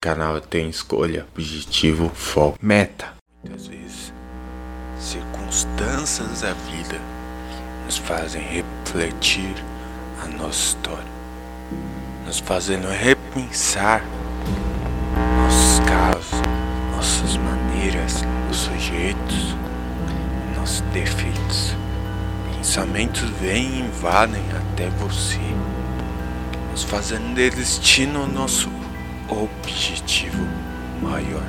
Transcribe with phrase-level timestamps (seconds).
[0.00, 3.14] canal tem escolha, objetivo, foco, meta.
[3.42, 4.12] Muitas vezes,
[4.96, 7.00] circunstâncias da vida
[7.84, 9.56] nos fazem refletir
[10.22, 11.12] a nossa história,
[12.24, 14.04] nos fazendo repensar
[15.36, 16.40] nossos casos,
[16.94, 19.56] nossas maneiras, nossos jeitos,
[20.56, 21.74] nossos defeitos.
[22.56, 25.40] Pensamentos vêm e invadem até você,
[26.70, 28.77] nos fazendo desistir no nosso
[29.28, 30.46] objetivo
[31.02, 31.46] maior.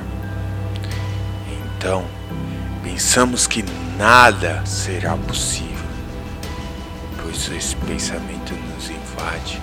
[1.76, 2.04] Então,
[2.82, 3.64] pensamos que
[3.96, 5.84] nada será possível,
[7.22, 9.60] pois esse pensamento nos invade,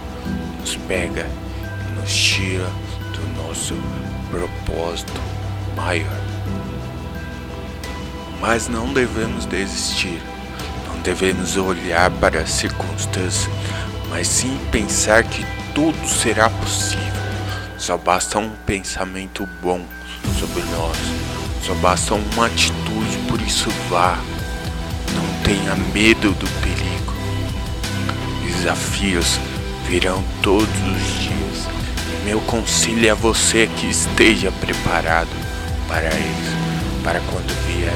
[0.59, 1.27] nos pega
[1.87, 2.67] e nos tira
[3.13, 3.75] do nosso
[4.29, 5.21] propósito
[5.75, 6.21] maior.
[8.41, 10.21] Mas não devemos desistir,
[10.87, 13.49] não devemos olhar para as circunstâncias,
[14.09, 17.16] mas sim pensar que tudo será possível
[17.77, 19.85] só basta um pensamento bom
[20.39, 20.97] sobre nós.
[21.63, 24.17] Só basta uma atitude, por isso vá.
[25.13, 27.13] Não tenha medo do perigo.
[28.43, 29.39] Desafios
[29.87, 31.67] virão todos os dias.
[32.25, 35.29] Meu conselho é você que esteja preparado
[35.87, 36.57] para eles.
[37.03, 37.93] Para quando vier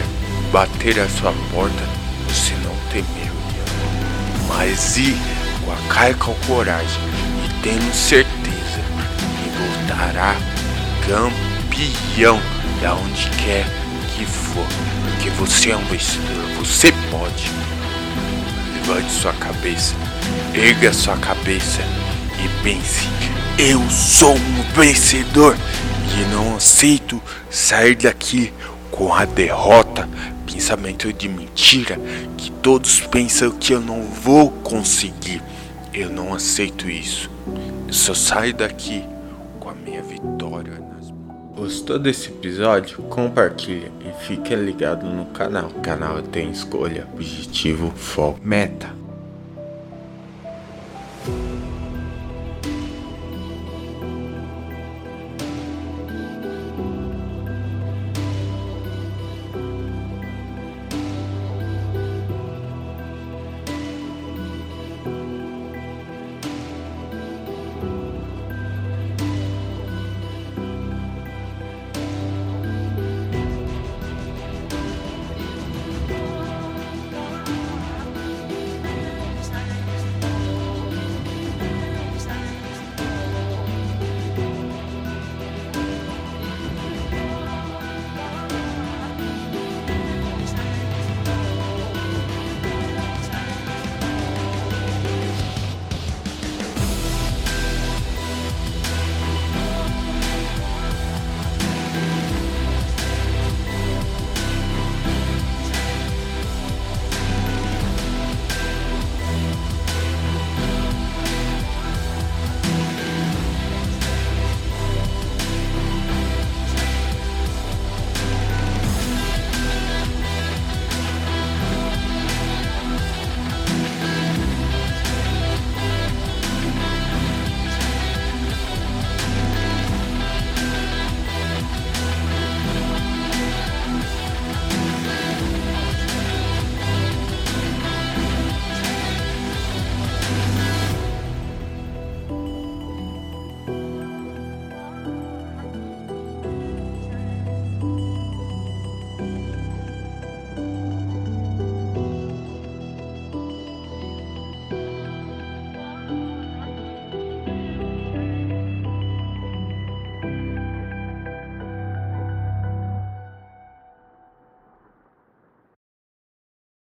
[0.51, 1.83] bater a sua porta,
[2.27, 3.31] você não temer.
[4.47, 5.17] Mas ir
[5.65, 7.01] com a cara e com coragem
[7.45, 8.40] e tendo certeza
[10.01, 10.35] voltará
[11.05, 12.41] campeão
[12.81, 13.65] da onde quer
[14.15, 14.65] que for.
[15.05, 17.51] Porque você é um vencedor, você pode.
[18.73, 19.93] Levante sua cabeça,
[20.55, 21.81] erga sua cabeça
[22.43, 23.07] e pense:
[23.59, 25.55] eu sou um vencedor
[26.17, 28.51] e não aceito sair daqui
[28.89, 30.09] com a derrota.
[30.51, 31.99] Pensamento de mentira
[32.37, 35.41] que todos pensam que eu não vou conseguir.
[35.93, 37.29] Eu não aceito isso.
[37.87, 39.03] Eu só saio daqui
[39.71, 41.11] a minha vitória nas
[41.55, 43.03] Gostou desse episódio?
[43.03, 45.67] Compartilha e fique ligado no canal.
[45.67, 49.00] O canal tem escolha, objetivo, foco, meta.